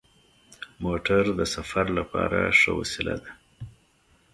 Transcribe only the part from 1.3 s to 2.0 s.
د سفر